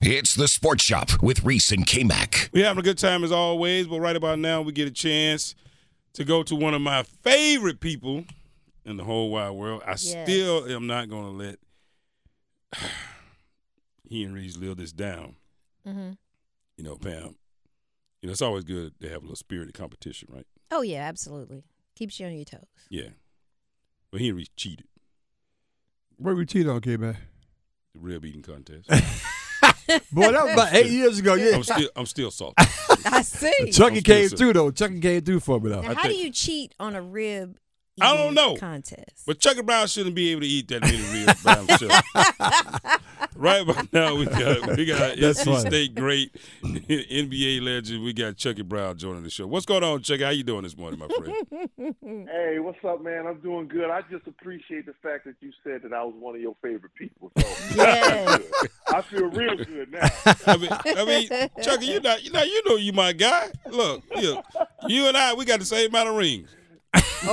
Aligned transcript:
It's 0.00 0.34
the 0.34 0.48
Sports 0.48 0.84
Shop 0.84 1.10
with 1.22 1.44
Reese 1.44 1.72
and 1.72 1.86
K-Mac. 1.86 2.50
We're 2.52 2.64
having 2.66 2.80
a 2.80 2.82
good 2.82 2.98
time 2.98 3.24
as 3.24 3.32
always, 3.32 3.86
but 3.86 4.00
right 4.00 4.16
about 4.16 4.38
now 4.38 4.60
we 4.60 4.72
get 4.72 4.86
a 4.86 4.90
chance 4.90 5.54
to 6.14 6.24
go 6.24 6.42
to 6.42 6.54
one 6.54 6.74
of 6.74 6.82
my 6.82 7.02
favorite 7.02 7.80
people 7.80 8.24
in 8.84 8.96
the 8.98 9.04
whole 9.04 9.30
wide 9.30 9.50
world. 9.52 9.82
I 9.86 9.90
Yes. 9.92 10.02
still 10.02 10.66
am 10.70 10.86
not 10.86 11.08
going 11.08 11.24
to 11.24 11.30
let 11.30 11.58
he 14.08 14.22
and 14.24 14.34
Reese 14.34 14.56
live 14.58 14.76
this 14.76 14.92
down. 14.92 15.36
hmm 15.86 16.12
You 16.76 16.84
know, 16.84 16.96
Pam. 16.96 17.36
You 18.20 18.26
know, 18.28 18.32
it's 18.32 18.42
always 18.42 18.64
good 18.64 18.92
to 19.00 19.08
have 19.08 19.18
a 19.18 19.20
little 19.20 19.36
spirited 19.36 19.74
competition, 19.74 20.28
right? 20.32 20.46
Oh 20.70 20.82
yeah, 20.82 21.06
absolutely. 21.06 21.64
Keeps 21.94 22.20
you 22.20 22.26
on 22.26 22.34
your 22.34 22.44
toes. 22.44 22.60
Yeah. 22.90 23.08
But 24.10 24.20
he 24.20 24.28
and 24.28 24.36
Reese 24.36 24.48
cheated 24.56 24.86
Where 26.18 26.34
we 26.34 26.44
cheat 26.44 26.66
on, 26.68 26.80
K 26.82 26.96
man? 26.98 27.16
the 27.94 28.00
rib 28.00 28.24
eating 28.26 28.42
contest. 28.42 28.90
Boy, 30.12 30.32
that 30.32 30.44
was 30.44 30.52
about 30.52 30.74
eight 30.74 30.90
years 30.90 31.18
ago. 31.18 31.34
Yeah, 31.34 31.56
I'm 31.56 31.62
still 31.62 31.88
I'm 31.96 32.06
still 32.06 32.30
salty. 32.30 32.54
I 33.06 33.22
see. 33.22 33.70
Chucky 33.70 33.98
I'm 33.98 34.02
came 34.02 34.28
through 34.28 34.52
though. 34.54 34.70
Chucky 34.70 35.00
came 35.00 35.22
through 35.22 35.40
for 35.40 35.60
me 35.60 35.70
though. 35.70 35.82
Now, 35.82 35.90
I 35.90 35.94
how 35.94 36.02
do 36.04 36.14
you 36.14 36.30
cheat 36.30 36.74
on 36.80 36.94
a 36.94 37.02
rib? 37.02 37.58
I 38.00 38.16
don't 38.16 38.34
know. 38.34 38.56
Contest. 38.56 39.22
But 39.26 39.38
Chucky 39.38 39.62
Brown 39.62 39.86
shouldn't 39.86 40.14
be 40.16 40.30
able 40.32 40.40
to 40.40 40.46
eat 40.48 40.68
that 40.68 40.80
many 40.82 40.96
ribs 40.96 41.42
by 41.44 41.56
himself. 41.56 42.04
right 43.34 43.62
about 43.62 43.92
now, 43.92 44.14
we 44.14 44.26
got 44.26 44.76
we 44.76 44.84
got 44.86 45.16
That's 45.18 45.42
NC 45.42 45.44
funny. 45.44 45.60
State 45.70 45.94
great 45.94 46.32
NBA 46.62 47.62
legend. 47.62 48.02
We 48.04 48.12
got 48.12 48.36
Chucky 48.36 48.62
Brown 48.62 48.96
joining 48.96 49.22
the 49.22 49.30
show. 49.30 49.46
What's 49.46 49.66
going 49.66 49.82
on, 49.84 50.02
Chucky? 50.02 50.22
How 50.22 50.30
you 50.30 50.42
doing 50.44 50.62
this 50.62 50.76
morning, 50.76 50.98
my 51.00 51.08
friend? 51.08 51.68
Hey, 52.04 52.58
what's 52.58 52.82
up, 52.84 53.02
man? 53.02 53.26
I'm 53.26 53.40
doing 53.40 53.68
good. 53.68 53.90
I 53.90 54.02
just 54.10 54.26
appreciate 54.26 54.86
the 54.86 54.94
fact 55.02 55.24
that 55.24 55.34
you 55.40 55.50
said 55.62 55.82
that 55.82 55.92
I 55.92 56.02
was 56.04 56.14
one 56.18 56.34
of 56.34 56.40
your 56.40 56.54
favorite 56.62 56.94
people. 56.94 57.30
So 57.38 57.46
Yes. 57.76 58.42
I 58.88 59.02
feel 59.02 59.26
real 59.26 59.56
good 59.56 59.90
now. 59.92 60.08
I 60.46 60.56
mean, 60.56 60.68
I 60.70 61.04
mean, 61.04 61.48
Chucky, 61.62 61.86
you 61.86 62.00
not 62.00 62.22
you 62.24 62.30
know 62.30 62.42
you 62.42 62.62
know 62.66 62.76
you 62.76 62.92
my 62.92 63.12
guy. 63.12 63.48
Look, 63.70 64.02
you, 64.16 64.40
you 64.88 65.06
and 65.08 65.16
I, 65.16 65.34
we 65.34 65.44
got 65.44 65.58
the 65.60 65.66
same 65.66 65.90
amount 65.90 66.08
of 66.10 66.16
rings. 66.16 66.48
Hey, 67.24 67.30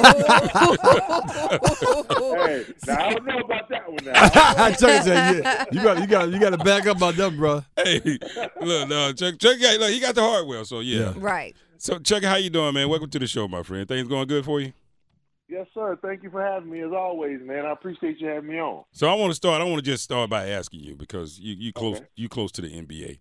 now 2.87 3.05
I 3.05 3.13
don't 3.13 3.25
know 3.25 3.39
about 3.39 3.69
that 3.69 3.91
one 3.91 4.05
now. 4.05 4.69
Chucky 4.71 5.03
said, 5.03 5.43
"Yeah, 5.43 5.65
you 5.71 5.83
got, 5.83 5.99
you 5.99 6.07
got, 6.07 6.29
you 6.31 6.39
got 6.39 6.49
to 6.51 6.57
back 6.57 6.87
up 6.87 6.97
about 6.97 7.15
them, 7.15 7.37
bro." 7.37 7.63
Hey, 7.83 7.99
look, 8.61 8.89
no, 8.89 9.11
Chuck, 9.13 9.37
Chucky, 9.39 9.59
got- 9.61 9.79
look, 9.79 9.89
he 9.91 9.99
got 9.99 10.15
the 10.15 10.21
hardware, 10.21 10.63
so 10.65 10.79
yeah. 10.79 10.99
Yeah. 10.99 11.13
right. 11.17 11.55
So, 11.77 11.97
Chucky, 11.99 12.25
how 12.27 12.35
you 12.35 12.49
doing, 12.51 12.73
man? 12.75 12.89
Welcome 12.89 13.09
to 13.09 13.19
the 13.19 13.25
show, 13.27 13.47
my 13.47 13.63
friend. 13.63 13.87
Things 13.87 14.07
going 14.07 14.27
good 14.27 14.45
for 14.45 14.61
you? 14.61 14.71
Yes, 15.49 15.65
sir. 15.73 15.97
Thank 16.01 16.21
you 16.23 16.29
for 16.29 16.41
having 16.41 16.69
me 16.69 16.79
as 16.81 16.91
always, 16.93 17.41
man. 17.41 17.65
I 17.65 17.71
appreciate 17.71 18.19
you 18.19 18.27
having 18.27 18.49
me 18.49 18.59
on. 18.59 18.83
So 18.91 19.09
I 19.09 19.15
want 19.15 19.31
to 19.31 19.35
start. 19.35 19.61
I 19.61 19.65
want 19.65 19.83
to 19.83 19.91
just 19.91 20.03
start 20.03 20.29
by 20.29 20.47
asking 20.49 20.81
you 20.81 20.95
because 20.95 21.39
you 21.39 21.55
you 21.57 21.73
close 21.73 21.97
Okay. 21.97 22.05
you 22.15 22.29
close 22.29 22.51
to 22.53 22.61
the 22.61 22.69
NBA, 22.69 23.19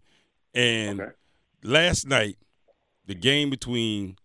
and 0.55 1.01
Okay. 1.01 1.11
last 1.65 2.07
night 2.07 2.37
the 3.07 3.15
game 3.15 3.49
between 3.51 4.17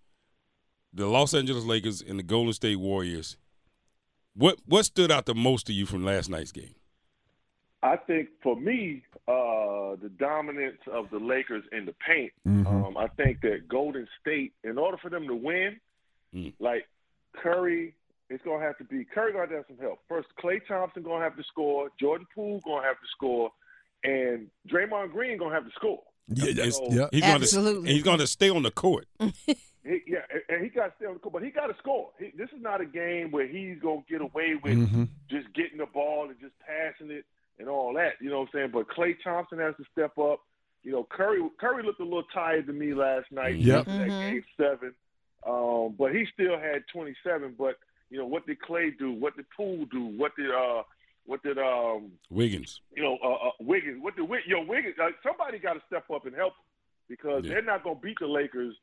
the 0.96 1.06
Los 1.08 1.34
Angeles 1.34 1.64
Lakers 1.66 2.02
and 2.02 2.18
the 2.18 2.24
Golden 2.24 2.54
State 2.54 2.78
Warriors. 2.78 3.38
What 4.36 4.58
what 4.66 4.86
stood 4.86 5.12
out 5.12 5.26
the 5.28 5.36
most 5.36 5.68
to 5.68 5.74
you 5.74 5.86
from 5.86 6.04
last 6.04 6.30
night's 6.30 6.52
game? 6.52 6.76
I 7.84 7.98
think 7.98 8.30
for 8.42 8.56
me, 8.56 9.04
uh, 9.28 9.96
the 10.02 10.10
dominance 10.18 10.80
of 10.92 11.10
the 11.12 11.20
Lakers 11.20 11.64
in 11.72 11.86
the 11.86 11.94
paint. 12.06 12.32
Mm-hmm. 12.48 12.66
Um, 12.68 12.98
I 12.98 13.08
think 13.10 13.42
that 13.42 13.68
Golden 13.68 14.08
State, 14.20 14.54
in 14.64 14.78
order 14.80 14.98
for 14.98 15.10
them 15.10 15.28
to 15.28 15.36
win, 15.36 15.80
Mm. 16.34 16.54
like 16.60 16.86
Curry, 17.42 17.94
it's 18.30 18.44
gonna 18.44 18.62
have 18.62 18.78
to 18.80 18.84
be 18.84 19.06
Curry 19.06 19.32
gonna 19.32 19.44
have 19.44 19.50
to 19.52 19.56
have 19.58 19.66
some 19.70 19.78
help. 19.78 20.00
First, 20.10 20.28
Klay 20.44 20.60
Thompson 20.68 21.04
gonna 21.04 21.24
have 21.24 21.38
to 21.38 21.44
score. 21.44 21.90
Jordan 22.00 22.28
Poole 22.36 22.60
gonna 22.66 22.84
have 22.86 22.98
to 23.00 23.08
score, 23.16 23.52
and 24.04 24.48
Draymond 24.70 25.12
Green 25.12 25.38
gonna 25.38 25.54
have 25.54 25.64
to 25.66 25.72
score. 25.76 26.02
Yeah, 26.28 26.70
So, 26.72 26.88
yeah. 26.92 27.08
He's 27.12 27.22
going 27.22 27.36
to 27.36 27.42
Absolutely. 27.44 27.94
he's 27.94 28.04
going 28.04 28.18
to 28.20 28.28
stay 28.28 28.50
on 28.50 28.64
the 28.64 28.72
court. 28.72 29.08
He, 29.86 30.02
yeah, 30.08 30.20
and- 30.34 30.42
and 30.50 30.64
he 30.64 30.70
got 30.70 30.88
to 30.88 30.94
stay 30.98 31.06
on 31.06 31.14
the 31.14 31.20
court, 31.20 31.34
but 31.34 31.44
he 31.44 31.52
got 31.52 31.68
to 31.68 31.76
score. 31.78 32.10
He, 32.20 32.32
this 32.36 32.50
is 32.52 32.62
not 32.62 32.82
a 32.82 32.86
game 32.86 33.30
where 33.32 33.46
he's 33.48 33.78
gonna 33.80 34.04
get 34.10 34.20
away 34.22 34.56
with 34.56 34.74
Mhm. 34.90 35.08
just 35.30 35.54
getting 35.54 35.78
the 35.78 35.86
ball 35.86 36.28
and 36.30 36.40
just 36.40 36.58
passing 36.60 37.12
it 37.12 37.24
and 37.60 37.70
all 37.70 37.94
that. 37.94 38.14
You 38.20 38.30
know 38.30 38.40
what 38.40 38.50
I'm 38.54 38.60
saying? 38.60 38.72
But 38.72 38.88
Klay 38.88 39.16
Thompson 39.24 39.60
has 39.60 39.76
to 39.78 39.86
step 39.92 40.18
up. 40.18 40.42
You 40.84 40.92
know, 40.92 41.04
Curry 41.04 41.40
Curry 41.60 41.84
looked 41.84 42.00
a 42.00 42.04
little 42.04 42.24
tired 42.34 42.66
to 42.68 42.74
me 42.74 42.94
last 42.94 43.32
night. 43.32 43.56
Yep. 43.58 43.80
after 43.88 43.92
That 44.00 44.08
game 44.08 44.44
seven. 44.58 44.94
Um, 45.46 45.94
but 45.98 46.14
he 46.16 46.26
still 46.34 46.58
had 46.58 46.84
27. 46.92 47.54
But 47.58 47.78
you 48.10 48.18
know, 48.18 48.26
what 48.26 48.46
did 48.48 48.58
Klay 48.60 48.98
do? 48.98 49.12
What 49.12 49.36
did 49.36 49.46
Poole 49.56 49.86
do? 49.92 50.06
What 50.06 50.36
did 50.36 50.50
uh, 50.52 50.84
what 51.26 51.42
did 51.44 51.58
um, 51.60 52.12
Wiggins. 52.30 52.82
you 52.96 53.04
know, 53.04 53.18
uh, 53.24 53.48
uh, 53.48 53.52
Wiggins? 53.60 54.02
What 54.02 54.16
did 54.16 54.28
Wig- 54.30 54.46
yo 54.48 54.64
Wiggins? 54.64 54.96
Uh, 55.02 55.10
somebody 55.24 55.58
got 55.60 55.74
to 55.74 55.82
step 55.88 56.06
up 56.12 56.26
and 56.26 56.36
help 56.36 56.54
because 57.08 57.44
Yeah. 57.46 57.54
they're 57.54 57.62
not 57.64 57.84
going 57.84 57.96
to 57.98 58.02
beat 58.02 58.18
the 58.20 58.28
Lakers 58.28 58.76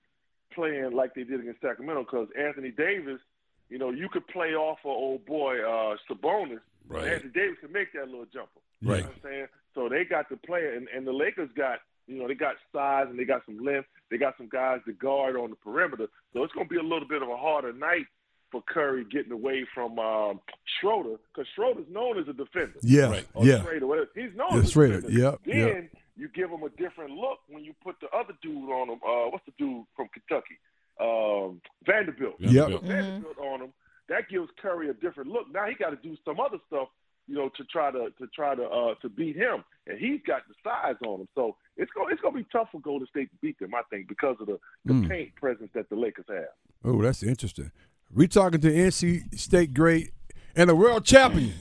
playing 0.55 0.93
like 0.93 1.15
they 1.15 1.25
did 1.25 1.41
against 1.41 1.61
Sacramento. 1.61 2.03
Because 2.05 2.29
Anthony 2.39 2.71
Davis, 2.71 3.21
you 3.69 3.79
know, 3.79 3.91
you 3.91 4.09
could 4.09 4.27
play 4.29 4.55
off 4.55 4.79
of 4.85 4.91
old 4.91 5.25
boy 5.27 5.59
uh, 5.61 5.97
Sabonis. 6.11 6.61
Right. 6.89 7.09
Anthony 7.15 7.33
Davis 7.33 7.57
can 7.61 7.73
make 7.73 7.93
that 7.95 8.07
little 8.09 8.27
jumper. 8.33 8.49
Right. 8.83 8.97
You 8.99 9.03
know 9.03 9.09
what 9.09 9.17
I'm 9.17 9.23
saying? 9.23 9.47
So 9.75 9.89
they 9.89 10.05
got 10.05 10.29
the 10.29 10.37
player, 10.37 10.75
and, 10.75 10.89
and 10.95 11.07
the 11.07 11.13
Lakers 11.13 11.49
got, 11.57 11.79
you 12.07 12.19
know, 12.19 12.29
they 12.29 12.35
got 12.35 12.57
size 12.73 13.07
and 13.09 13.19
they 13.19 13.25
got 13.25 13.43
some 13.47 13.65
length. 13.65 13.89
They 14.11 14.19
got 14.19 14.35
some 14.37 14.49
guys 14.49 14.81
to 14.87 14.93
guard 14.93 15.37
on 15.37 15.51
the 15.51 15.57
perimeter. 15.57 16.09
So 16.35 16.43
it's 16.43 16.53
going 16.53 16.67
to 16.69 16.71
be 16.71 16.79
a 16.79 16.83
little 16.83 17.09
bit 17.09 17.23
of 17.23 17.29
a 17.29 17.37
harder 17.37 17.73
night 17.73 18.07
for 18.51 18.61
Curry 18.69 19.07
getting 19.11 19.33
away 19.33 19.65
from 19.73 19.99
um, 19.99 20.41
Schroeder 20.79 21.17
because 21.33 21.49
Schroeder's 21.55 21.87
known 21.91 22.19
as 22.19 22.29
a 22.29 22.35
defender. 22.35 22.75
Yeah, 22.83 23.09
Right. 23.09 23.27
Or 23.33 23.47
yeah. 23.47 23.63
Schrader, 23.63 23.87
whatever. 23.87 24.11
He's 24.15 24.35
known 24.37 24.49
Yeah, 24.53 24.59
as 24.59 24.65
a 24.69 24.71
Schrader, 24.71 25.01
defender. 25.01 25.19
yep, 25.23 25.39
Then 25.47 25.57
yep. 25.57 25.91
You 26.23 26.29
give 26.35 26.51
them 26.51 26.63
a 26.63 26.71
different 26.83 27.11
look 27.11 27.39
when 27.49 27.65
you 27.65 27.73
put 27.83 27.97
the 28.01 28.07
other 28.17 28.35
dude 28.43 28.71
on 28.71 28.87
them. 28.89 29.01
Uh, 29.05 29.27
what's 29.31 29.45
the 29.45 29.53
dude 29.59 29.85
from 29.97 30.07
Kentucky? 30.15 30.57
Um, 31.01 31.61
Vanderbilt. 31.85 32.37
Yep. 32.39 32.53
Vanderbilt. 32.53 32.85
Vanderbilt 32.85 33.39
on 33.39 33.61
him. 33.63 33.73
That 34.09 34.29
gives 34.31 34.49
Curry 34.61 34.89
a 34.91 34.95
different 34.95 35.31
look. 35.31 35.47
Now 35.53 35.67
he 35.67 35.75
got 35.75 35.91
to 35.91 35.97
do 35.97 36.17
some 36.25 36.39
other 36.39 36.59
stuff, 36.69 36.89
you 37.27 37.35
know, 37.35 37.49
to 37.57 37.65
try 37.65 37.91
to 37.91 38.11
to 38.19 38.27
try 38.35 38.55
to 38.55 38.65
uh, 38.65 38.95
to 39.03 39.09
beat 39.09 39.37
him, 39.37 39.65
and 39.87 39.99
he's 39.99 40.21
got 40.27 40.43
the 40.49 40.55
size 40.63 40.97
on 41.07 41.21
him. 41.23 41.29
So 41.35 41.57
it's 41.77 41.91
going 41.93 42.13
it's 42.13 42.21
going 42.21 42.35
to 42.35 42.41
be 42.41 42.47
tough 42.53 42.69
for 42.73 42.81
Golden 42.81 43.07
State 43.09 43.31
to 43.31 43.37
beat 43.41 43.59
them, 43.59 43.75
I 43.75 43.83
think, 43.91 44.09
because 44.09 44.37
of 44.41 44.47
the, 44.47 44.59
the 44.85 44.93
Mm. 44.93 45.09
paint 45.09 45.35
presence 45.37 45.71
that 45.75 45.89
the 45.89 45.97
Lakers 45.97 46.27
have. 46.29 46.53
Oh, 46.85 47.01
that's 47.03 47.23
interesting. 47.23 47.71
We 48.15 48.29
talking 48.29 48.61
to 48.61 48.71
NC 48.71 49.39
State 49.39 49.73
great 49.73 50.11
and 50.55 50.69
a 50.69 50.75
world 50.75 51.05
champion 51.07 51.55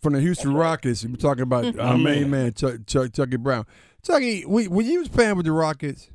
from 0.00 0.12
the 0.12 0.20
Houston 0.20 0.54
Rockets. 0.54 1.04
We're 1.04 1.16
talking 1.16 1.42
about 1.42 1.76
our 1.80 1.98
main 1.98 2.30
man, 2.30 2.52
Chuck, 2.54 2.74
Chuck, 2.86 3.12
Chucky 3.12 3.36
Brown. 3.38 3.66
Chucky, 4.06 4.44
we, 4.46 4.68
when 4.68 4.86
you 4.86 5.00
was 5.00 5.08
playing 5.08 5.36
with 5.36 5.46
the 5.46 5.52
Rockets, 5.52 6.10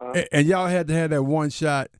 Uh-huh. 0.00 0.12
and, 0.14 0.28
and 0.32 0.46
y'all 0.46 0.66
had 0.66 0.88
to 0.88 0.94
have 0.94 1.10
that 1.10 1.22
one 1.22 1.50
shot. 1.50 1.90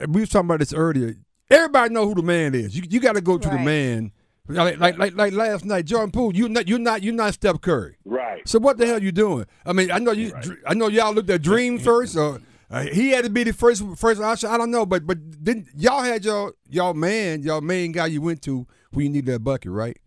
and 0.00 0.14
We 0.14 0.20
was 0.22 0.28
talking 0.30 0.46
about 0.46 0.58
this 0.60 0.72
earlier. 0.72 1.14
Everybody 1.50 1.94
know 1.94 2.06
who 2.06 2.14
the 2.14 2.22
man 2.22 2.54
is. 2.54 2.76
You 2.76 2.82
you 2.88 3.00
got 3.00 3.14
to 3.14 3.22
go 3.22 3.38
to 3.38 3.48
the 3.48 3.58
man. 3.58 4.12
Like, 4.48 4.78
like 4.78 4.98
like 4.98 5.14
like 5.14 5.32
last 5.32 5.64
night, 5.64 5.84
Jordan 5.86 6.10
Poole. 6.10 6.34
You 6.34 6.48
not 6.48 6.68
you're 6.68 6.78
not 6.78 7.02
you're 7.02 7.14
not 7.14 7.34
Steph 7.34 7.60
Curry. 7.60 7.96
Right. 8.04 8.46
So 8.46 8.58
what 8.58 8.76
the 8.78 8.86
hell 8.86 9.02
you 9.02 9.12
doing? 9.12 9.46
I 9.64 9.72
mean, 9.72 9.90
I 9.90 9.98
know 9.98 10.12
you. 10.12 10.32
I 10.66 10.74
know 10.74 10.88
y'all 10.88 11.12
looked 11.14 11.30
at 11.30 11.40
Dream 11.42 11.78
first, 11.78 12.16
or 12.16 12.40
uh, 12.70 12.82
he 12.82 13.10
had 13.10 13.24
to 13.24 13.30
be 13.30 13.44
the 13.44 13.52
first 13.52 13.82
first 13.96 14.20
option. 14.20 14.50
I 14.50 14.56
don't 14.58 14.70
know, 14.70 14.84
but 14.86 15.06
but 15.06 15.42
didn't 15.42 15.68
y'all 15.74 16.02
had 16.02 16.24
your 16.24 16.52
y'all 16.68 16.92
man, 16.94 17.42
y'all 17.42 17.60
main 17.62 17.92
guy 17.92 18.06
you 18.06 18.20
went 18.22 18.42
to 18.42 18.66
when 18.92 19.06
you 19.06 19.10
need 19.12 19.26
that 19.26 19.40
bucket, 19.44 19.70
right? 19.70 19.98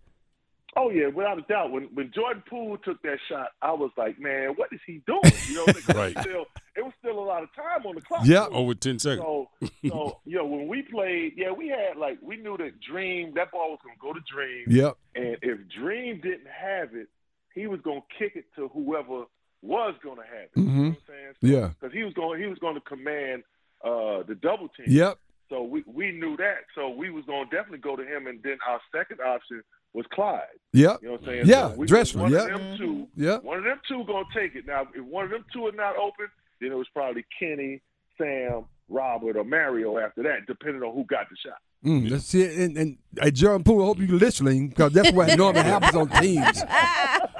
Oh 0.77 0.89
yeah, 0.89 1.07
without 1.07 1.37
a 1.37 1.41
doubt. 1.43 1.71
When 1.71 1.83
when 1.93 2.11
Jordan 2.15 2.43
Poole 2.49 2.77
took 2.77 3.01
that 3.01 3.17
shot, 3.27 3.49
I 3.61 3.73
was 3.73 3.91
like, 3.97 4.19
man, 4.19 4.53
what 4.55 4.69
is 4.71 4.79
he 4.87 5.01
doing? 5.05 5.21
You 5.49 5.55
know, 5.55 5.65
Right. 5.93 6.11
it, 6.11 6.15
was 6.15 6.23
still, 6.23 6.45
it 6.77 6.81
was 6.83 6.93
still 6.99 7.19
a 7.19 7.25
lot 7.25 7.43
of 7.43 7.49
time 7.53 7.85
on 7.85 7.95
the 7.95 8.01
clock. 8.01 8.21
Yeah. 8.23 8.45
too. 8.45 8.53
Over 8.53 8.73
ten 8.73 8.97
seconds. 8.97 9.21
So, 9.25 9.49
so 9.89 10.19
you 10.25 10.37
know, 10.37 10.45
when 10.45 10.67
we 10.69 10.81
played, 10.83 11.33
yeah, 11.35 11.51
we 11.51 11.67
had 11.67 11.97
like 11.97 12.19
we 12.21 12.37
knew 12.37 12.55
that 12.57 12.79
Dream 12.79 13.33
that 13.35 13.51
ball 13.51 13.71
was 13.71 13.79
gonna 13.83 13.95
go 13.99 14.13
to 14.13 14.21
Dream, 14.33 14.65
Yep. 14.67 14.97
and 15.15 15.37
if 15.41 15.59
Dream 15.77 16.21
didn't 16.21 16.47
have 16.47 16.95
it, 16.95 17.07
he 17.53 17.67
was 17.67 17.81
gonna 17.81 18.03
kick 18.17 18.33
it 18.35 18.45
to 18.55 18.69
whoever 18.69 19.25
was 19.61 19.93
gonna 20.03 20.21
have 20.23 20.43
it. 20.43 20.51
You 20.55 20.63
know 20.63 20.71
what 20.71 20.87
I'm 20.87 20.97
saying? 21.07 21.33
So, 21.41 21.47
Yeah. 21.47 21.67
because 21.79 21.93
he 21.93 22.03
was 22.03 22.13
going, 22.13 22.39
he 22.39 22.47
was 22.47 22.57
going 22.59 22.75
to 22.75 22.81
command 22.81 23.43
uh, 23.83 24.23
the 24.23 24.35
double 24.41 24.69
team. 24.69 24.85
Yep. 24.87 25.17
So 25.49 25.63
we 25.63 25.83
we 25.85 26.13
knew 26.13 26.37
that. 26.37 26.59
So 26.75 26.89
we 26.89 27.09
was 27.09 27.25
gonna 27.25 27.43
definitely 27.51 27.79
go 27.79 27.97
to 27.97 28.03
him, 28.05 28.25
and 28.27 28.41
then 28.41 28.57
our 28.65 28.79
second 28.95 29.19
option 29.19 29.61
was 29.93 30.05
Clyde. 30.13 30.41
Yep. 30.73 30.99
You 31.01 31.07
know 31.07 31.11
what 31.13 31.21
I'm 31.21 31.25
saying? 31.27 31.45
Yeah, 31.47 31.69
So 31.69 31.75
we, 32.15 32.21
One 32.21 32.31
yeah. 32.31 32.39
of 32.39 32.47
them 32.61 32.77
two. 32.77 33.07
Yeah. 33.15 33.37
One 33.39 33.57
of 33.57 33.63
them 33.63 33.79
two 33.87 34.03
gonna 34.07 34.25
take 34.35 34.55
it. 34.55 34.65
Now, 34.65 34.87
if 34.95 35.03
one 35.03 35.25
of 35.25 35.31
them 35.31 35.45
two 35.53 35.65
are 35.67 35.71
not 35.73 35.97
open, 35.97 36.27
then 36.61 36.71
it 36.71 36.75
was 36.75 36.87
probably 36.93 37.25
Kenny, 37.37 37.81
Sam, 38.17 38.65
Robert, 38.89 39.35
or 39.37 39.43
Mario 39.43 39.97
after 39.97 40.23
that, 40.23 40.45
depending 40.47 40.81
on 40.83 40.93
who 40.95 41.03
got 41.05 41.27
the 41.29 41.35
shot. 41.43 41.57
Mm, 41.83 42.09
that's 42.09 42.33
it. 42.35 42.57
And, 42.59 42.77
and 42.77 42.97
hey, 43.19 43.31
John 43.31 43.63
Poole, 43.63 43.81
I 43.81 43.85
hope 43.87 43.99
you're 43.99 44.17
listening 44.19 44.69
because 44.69 44.93
that's 44.93 45.11
what 45.11 45.35
normally 45.37 45.63
happens 45.63 45.95
on 45.95 46.09
teams. 46.21 46.63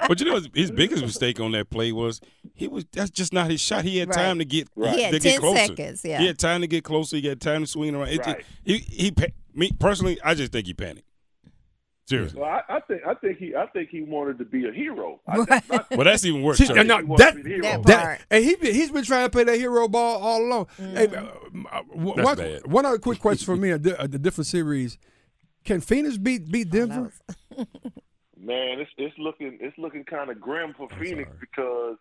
But 0.08 0.20
you 0.20 0.26
know 0.26 0.36
his, 0.36 0.50
his 0.54 0.72
biggest 0.72 1.04
mistake 1.04 1.40
on 1.40 1.52
that 1.54 1.70
play 1.70 1.92
was 1.92 2.20
he 2.56 2.68
was 2.68 2.86
that's 2.92 3.12
just 3.12 3.32
not 3.32 3.50
his 3.50 3.62
shot. 3.62 3.86
He 3.86 4.00
had 4.00 4.10
Right. 4.10 4.16
time 4.16 4.40
to 4.40 4.46
get 4.46 4.68
Right. 4.76 4.96
He 4.96 5.04
had 5.04 5.14
to 5.14 5.20
get 5.20 5.32
10 5.34 5.40
closer. 5.40 5.66
seconds, 5.68 6.02
yeah. 6.04 6.18
He 6.20 6.28
had 6.28 6.40
time 6.40 6.62
to 6.62 6.68
get 6.68 6.84
closer. 6.84 7.18
He 7.18 7.28
had 7.28 7.40
time 7.40 7.62
to 7.62 7.68
swing 7.68 7.96
around. 7.96 8.10
It 8.10 8.18
just- 8.18 8.28
Right. 8.28 8.46
he 8.66 8.78
he 8.80 9.12
pa- 9.12 9.28
me 9.54 9.72
personally, 9.80 10.18
I 10.24 10.34
just 10.34 10.52
think 10.52 10.66
he 10.68 10.74
panicked. 10.74 11.06
Seriously. 12.12 12.40
So 12.40 12.44
I, 12.44 12.62
I 12.70 12.80
think 12.82 13.02
I 13.08 13.14
think 13.16 13.38
he 13.40 13.56
I 13.56 13.66
think 13.68 13.90
he 13.90 14.02
wanted 14.04 14.38
to 14.40 14.46
be 14.46 14.68
a 14.68 14.72
hero. 14.72 15.20
I 15.28 15.44
think, 15.44 15.64
I, 15.72 15.96
Well, 15.96 16.06
that's 16.06 16.24
even 16.26 16.44
worse. 16.44 16.58
See, 16.60 16.68
Chuck. 16.68 16.86
no, 16.86 16.98
he 16.98 17.04
wanted 17.04 17.24
that- 17.26 17.32
to 17.32 17.36
be 17.38 17.42
the 17.44 17.50
hero. 17.50 17.62
That 17.64 17.84
That, 17.88 18.04
part. 18.04 18.20
and 18.30 18.44
he 18.44 18.56
been, 18.56 18.74
he's 18.76 18.92
been 18.92 19.04
trying 19.04 19.26
to 19.26 19.30
play 19.30 19.44
that 19.46 19.58
hero 19.58 19.88
ball 19.88 20.22
all 20.22 20.42
along. 20.44 20.68
Hey, 20.78 21.08
uh, 21.08 21.22
uh, 21.24 21.82
That's 22.16 22.26
one, 22.26 22.38
bad. 22.38 22.68
one 22.72 22.86
other 22.86 23.00
quick 23.00 23.20
question 23.20 23.46
for 23.46 23.56
me: 23.56 23.72
a, 23.72 23.80
di- 23.80 23.96
a 23.98 24.08
different 24.08 24.48
series. 24.48 24.98
Can 25.64 25.82
Phoenix 25.82 26.18
beat 26.18 26.52
beat 26.52 26.70
Denver? 26.70 27.12
was- 27.56 27.68
Man, 28.40 28.80
it's 28.80 28.90
it's 28.98 29.18
looking 29.20 29.58
it's 29.62 29.78
looking 29.78 30.04
kind 30.04 30.30
of 30.32 30.42
grim 30.42 30.74
for 30.76 30.90
Phoenix 31.00 31.30
because 31.40 31.98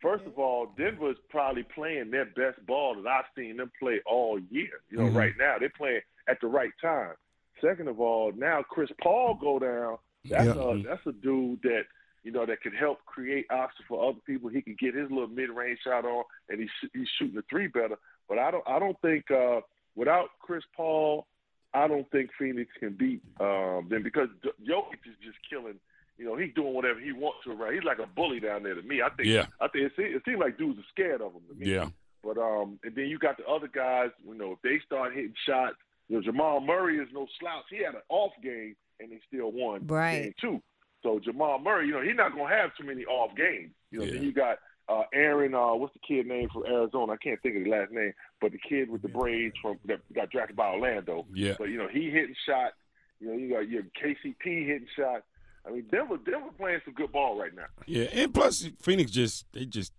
first 0.00 0.24
of 0.24 0.38
all, 0.38 0.68
Denver's 0.78 1.16
probably 1.28 1.62
playing 1.74 2.10
their 2.10 2.24
best 2.24 2.64
ball 2.66 2.94
that 3.02 3.06
I've 3.08 3.24
seen 3.36 3.58
them 3.58 3.70
play 3.78 4.00
all 4.06 4.38
year. 4.50 4.80
You 4.90 4.98
know, 4.98 5.04
Mhm. 5.04 5.14
right 5.14 5.32
now 5.38 5.56
they're 5.60 5.68
playing 5.76 6.00
at 6.26 6.40
the 6.40 6.46
right 6.46 6.72
time. 6.80 7.12
Second 7.60 7.88
of 7.88 8.00
all, 8.00 8.32
now 8.36 8.62
Chris 8.68 8.90
Paul 9.02 9.34
go 9.40 9.58
down. 9.58 9.98
That's 10.28 10.44
Yeah. 10.46 10.52
a 10.70 10.82
that's 10.82 11.06
a 11.06 11.12
dude 11.12 11.60
that 11.62 11.82
you 12.22 12.32
know 12.32 12.46
that 12.46 12.62
could 12.62 12.74
help 12.74 13.04
create 13.04 13.46
options 13.50 13.86
for 13.88 14.08
other 14.08 14.18
people. 14.26 14.48
He 14.48 14.62
can 14.62 14.76
get 14.78 14.94
his 14.94 15.10
little 15.10 15.28
mid 15.28 15.50
range 15.50 15.78
shot 15.84 16.04
on, 16.04 16.24
and 16.48 16.60
he's 16.60 16.70
he's 16.92 17.08
shooting 17.18 17.36
the 17.36 17.44
three 17.50 17.66
better. 17.68 17.96
But 18.28 18.38
I 18.38 18.50
don't 18.50 18.64
I 18.66 18.78
don't 18.78 19.00
think 19.02 19.30
uh, 19.30 19.60
without 19.94 20.30
Chris 20.40 20.64
Paul, 20.76 21.26
I 21.74 21.86
don't 21.88 22.10
think 22.10 22.30
Phoenix 22.38 22.70
can 22.80 22.94
beat 22.94 23.20
um, 23.40 23.88
them 23.90 24.02
because 24.02 24.28
Jokic 24.66 25.04
is 25.06 25.16
just 25.22 25.36
killing. 25.48 25.78
You 26.16 26.24
know, 26.24 26.36
he's 26.36 26.54
doing 26.54 26.72
whatever 26.74 27.00
he 27.00 27.12
wants 27.12 27.38
to. 27.44 27.52
Right? 27.52 27.74
He's 27.74 27.82
like 27.84 27.98
a 27.98 28.06
bully 28.06 28.40
down 28.40 28.62
there 28.62 28.74
to 28.74 28.82
me. 28.82 29.02
I 29.02 29.10
think. 29.10 29.28
Yeah. 29.28 29.46
I 29.60 29.68
think 29.68 29.86
it, 29.86 29.92
se- 29.96 30.14
it 30.14 30.22
seems 30.24 30.38
like 30.38 30.56
dudes 30.56 30.78
are 30.78 30.84
scared 30.90 31.20
of 31.20 31.32
him 31.34 31.42
to 31.50 31.54
me. 31.54 31.72
Yeah. 31.72 31.88
But 32.22 32.38
um, 32.38 32.78
and 32.84 32.94
then 32.94 33.08
you 33.08 33.18
got 33.18 33.36
the 33.36 33.44
other 33.46 33.68
guys. 33.68 34.10
You 34.26 34.34
know, 34.34 34.52
if 34.52 34.62
they 34.62 34.78
start 34.86 35.12
hitting 35.12 35.34
shots, 35.46 35.76
you 36.08 36.16
know, 36.16 36.22
Jamal 36.22 36.60
Murray 36.60 36.98
is 36.98 37.08
no 37.12 37.26
slouch. 37.40 37.64
He 37.70 37.78
had 37.82 37.94
an 37.94 38.02
off 38.08 38.32
game 38.42 38.76
and 39.00 39.10
they 39.10 39.20
still 39.28 39.50
won 39.52 39.86
Right. 39.86 40.22
game 40.22 40.34
two. 40.40 40.62
So 41.02 41.18
Jamal 41.18 41.58
Murray, 41.58 41.86
you 41.88 41.92
know, 41.94 42.02
he's 42.02 42.16
not 42.16 42.34
gonna 42.36 42.48
have 42.54 42.70
too 42.76 42.84
many 42.86 43.04
off 43.04 43.34
games. 43.36 43.72
You 43.90 43.98
know, 44.00 44.04
Yeah. 44.06 44.12
then 44.14 44.22
you 44.22 44.32
got 44.32 44.58
uh, 44.86 45.04
Aaron. 45.14 45.54
Uh, 45.54 45.74
what's 45.74 45.94
the 45.94 46.00
kid 46.06 46.26
name 46.26 46.46
from 46.52 46.66
Arizona? 46.66 47.12
I 47.12 47.16
can't 47.16 47.40
think 47.42 47.56
of 47.56 47.64
the 47.64 47.70
last 47.70 47.90
name, 47.90 48.12
but 48.40 48.52
the 48.52 48.58
kid 48.58 48.90
with 48.90 49.00
the 49.00 49.08
braids 49.08 49.54
from 49.62 49.78
that 49.86 50.00
got 50.12 50.28
drafted 50.30 50.56
by 50.56 50.68
Orlando. 50.72 51.26
Yeah. 51.32 51.54
But 51.58 51.70
you 51.70 51.78
know, 51.78 51.88
he 51.88 52.10
hitting 52.10 52.34
shots. 52.46 52.74
You 53.18 53.28
know, 53.28 53.32
you 53.34 53.48
got 53.48 53.66
your 53.68 53.84
KCP 53.98 54.66
hitting 54.66 54.86
shots. 54.94 55.22
I 55.66 55.70
mean, 55.70 55.86
Denver, 55.90 56.18
Denver 56.18 56.50
playing 56.58 56.80
some 56.84 56.92
good 56.92 57.10
ball 57.12 57.38
right 57.40 57.54
now. 57.54 57.64
Yeah. 57.86 58.08
And 58.12 58.34
plus 58.34 58.68
Phoenix 58.82 59.10
just 59.10 59.46
they 59.54 59.64
just 59.64 59.94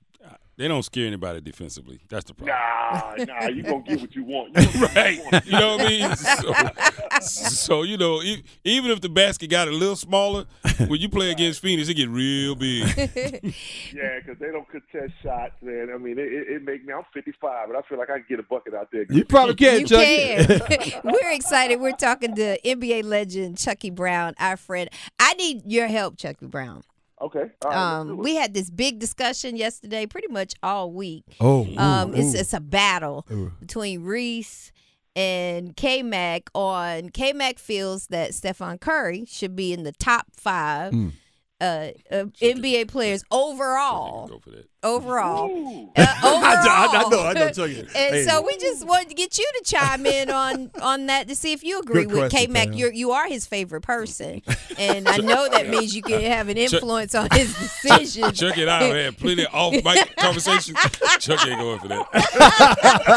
they 0.58 0.68
don't 0.68 0.84
scare 0.84 1.06
anybody 1.08 1.42
defensively. 1.42 2.00
That's 2.10 2.26
the 2.26 2.34
problem. 2.34 2.56
Nah, 2.58 3.16
nah, 3.42 3.48
you 3.48 3.64
gonna 3.64 3.84
get 3.84 4.00
what 4.02 4.16
you 4.16 4.24
want. 4.24 4.50
You 4.50 4.54
gonna 4.66 4.72
get 4.72 4.82
what 4.82 4.96
Right. 4.96 5.16
you 5.18 5.24
want. 5.32 5.46
You 5.46 5.52
know 5.52 5.78
what 5.78 5.82
I 5.86 5.90
mean? 5.90 6.16
So, 6.16 7.20
so 7.22 7.84
you 7.84 7.98
know, 7.98 8.22
e- 8.22 8.44
even 8.64 8.92
if 8.92 9.02
the 9.02 9.10
basket 9.10 9.50
got 9.50 9.68
a 9.68 9.72
little 9.72 9.96
smaller, 9.96 10.46
when 10.88 11.00
you 11.02 11.10
play 11.10 11.32
against 11.32 11.62
Phoenix, 11.62 11.90
it 11.90 11.96
get 11.96 12.10
real 12.10 12.56
big. 12.56 12.86
Yeah, 13.94 14.20
because 14.20 14.38
they 14.40 14.48
don't 14.48 14.68
contest 14.70 15.14
shots, 15.24 15.54
man. 15.62 15.90
I 15.94 15.98
mean, 15.98 16.20
it, 16.20 16.26
it, 16.32 16.48
it 16.50 16.64
make 16.64 16.86
me. 16.86 16.92
I'm 16.94 17.04
55, 17.14 17.70
and 17.70 17.78
I 17.78 17.82
feel 17.88 17.98
like 17.98 18.10
I 18.10 18.18
can 18.18 18.26
get 18.28 18.40
a 18.40 18.44
bucket 18.44 18.74
out 18.74 18.90
there. 18.92 19.06
You 19.10 19.24
probably 19.24 19.56
can, 19.56 19.82
You 19.82 19.88
Chucky. 19.88 20.46
can. 20.92 21.02
We're 21.04 21.32
excited. 21.32 21.80
We're 21.80 21.92
talking 21.94 22.36
to 22.36 22.60
NBA 22.62 23.04
legend 23.06 23.58
Chucky 23.58 23.90
Brown, 23.90 24.34
our 24.40 24.58
friend. 24.58 24.90
I 25.20 25.34
need 25.36 25.62
your 25.66 25.88
help, 25.88 26.18
Chucky 26.18 26.46
Brown. 26.48 26.84
Okay. 27.22 27.46
All 27.64 27.72
right, 27.72 28.00
Um, 28.00 28.18
we 28.18 28.36
had 28.36 28.54
this 28.54 28.70
big 28.70 29.00
discussion 29.00 29.56
yesterday, 29.56 30.06
pretty 30.06 30.28
much 30.28 30.54
all 30.62 30.92
week. 30.92 31.24
Oh, 31.40 31.66
Um, 31.78 32.12
ooh, 32.12 32.14
it's 32.18 32.36
ooh. 32.36 32.40
it's 32.40 32.54
a 32.54 32.60
battle 32.60 33.26
Ooh. 33.32 33.54
between 33.60 34.04
Reese 34.04 34.72
and 35.16 35.76
K 35.78 36.04
Mac 36.04 36.50
on 36.54 37.10
K 37.10 37.32
Mac 37.32 37.58
feels 37.58 38.08
that 38.08 38.34
Stephen 38.34 38.78
Curry 38.80 39.24
should 39.28 39.56
be 39.56 39.72
in 39.72 39.84
the 39.84 39.94
top 39.94 40.26
five 40.36 40.92
Mm. 40.94 41.14
Uh, 41.62 41.90
of 42.12 42.34
NBA 42.34 42.88
players 42.90 43.24
overall. 43.32 44.28
Go 44.28 44.40
for 44.40 44.50
that. 44.52 44.68
Overall. 44.84 45.50
Ooh. 45.50 45.90
Uh, 45.96 46.06
I 46.22 46.22
know, 46.22 46.70
I 46.70 46.86
know, 47.00 47.06
overall. 47.08 47.28
I 47.28 47.34
know, 47.34 47.50
Chucky. 47.52 47.80
And 47.96 48.16
Hey. 48.16 48.26
so 48.26 48.42
we 48.42 48.56
just 48.58 48.86
wanted 48.86 49.10
to 49.10 49.16
get 49.16 49.38
you 49.40 49.50
to 49.58 49.64
chime 49.64 50.06
in 50.06 50.30
on 50.30 50.70
on 50.82 51.06
that 51.08 51.28
to 51.30 51.36
see 51.36 51.54
if 51.54 51.64
you 51.64 51.80
agree 51.80 52.06
Good 52.06 52.24
with 52.24 52.32
K 52.32 52.48
Mac. 52.48 52.76
You're 52.76 52.92
you 52.94 53.12
are 53.12 53.28
his 53.28 53.48
favorite 53.48 53.82
person, 53.82 54.42
and 54.78 55.08
I 55.08 55.18
know 55.18 55.48
that 55.50 55.70
means 55.70 55.96
you 55.96 56.02
can 56.04 56.22
have 56.22 56.50
an 56.50 56.58
influence 56.58 57.16
on 57.16 57.30
his 57.32 57.54
decision. 57.58 58.32
Chuck 58.34 58.58
it 58.58 58.68
out, 58.68 58.82
man. 58.82 59.14
plenty 59.14 59.46
of 59.46 59.54
off 59.56 59.74
mic 59.74 60.16
conversations. 60.18 60.78
Chuck 61.20 61.48
ain't 61.48 61.58
going 61.60 61.80
for 61.80 61.88
that. 61.88 63.16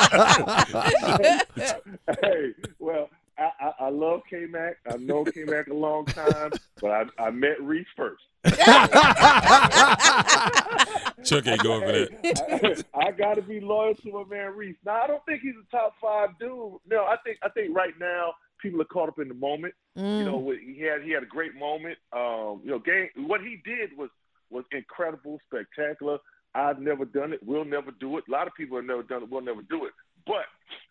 hey, 2.22 2.54
well, 2.78 3.10
I, 3.38 3.50
I, 3.60 3.72
I 3.80 3.88
love 3.90 4.17
K 4.28 4.46
Mac. 4.46 4.76
I've 4.90 5.00
known 5.00 5.24
K 5.26 5.44
Mac 5.44 5.68
a 5.68 5.74
long 5.74 6.04
time, 6.06 6.52
but 6.80 6.90
I, 6.90 7.04
I 7.18 7.30
met 7.30 7.60
Reese 7.62 7.86
first. 7.96 8.22
Chuck 11.24 11.46
ain't 11.46 11.62
going 11.62 11.82
for 11.82 11.92
that. 11.92 12.08
Hey, 12.22 12.76
I 12.94 13.10
got 13.10 13.34
to 13.34 13.42
be 13.42 13.60
loyal 13.60 13.94
to 13.96 14.12
my 14.12 14.24
man 14.24 14.54
Reese. 14.54 14.76
Now, 14.84 15.02
I 15.02 15.06
don't 15.06 15.24
think 15.26 15.42
he's 15.42 15.54
a 15.54 15.70
top 15.76 15.94
five 16.00 16.30
dude. 16.38 16.78
No, 16.88 17.04
I 17.04 17.16
think 17.24 17.38
I 17.42 17.48
think 17.48 17.76
right 17.76 17.94
now 17.98 18.34
people 18.60 18.80
are 18.80 18.86
caught 18.86 19.08
up 19.08 19.18
in 19.18 19.28
the 19.28 19.34
moment. 19.34 19.74
Mm. 19.96 20.18
You 20.18 20.24
know, 20.24 20.50
he 20.50 20.82
had 20.82 21.02
he 21.02 21.10
had 21.10 21.22
a 21.22 21.26
great 21.26 21.54
moment. 21.54 21.98
Um, 22.12 22.60
you 22.64 22.70
know, 22.70 22.78
game 22.78 23.08
what 23.26 23.40
he 23.40 23.60
did 23.64 23.96
was 23.96 24.10
was 24.50 24.64
incredible, 24.72 25.40
spectacular. 25.46 26.18
I've 26.54 26.80
never 26.80 27.04
done 27.04 27.32
it. 27.32 27.40
We'll 27.44 27.64
never 27.64 27.90
do 27.90 28.16
it. 28.18 28.24
A 28.28 28.30
lot 28.30 28.46
of 28.46 28.54
people 28.54 28.78
have 28.78 28.86
never 28.86 29.02
done 29.02 29.22
it. 29.22 29.30
We'll 29.30 29.42
never 29.42 29.62
do 29.62 29.84
it. 29.84 29.92
But 30.26 30.46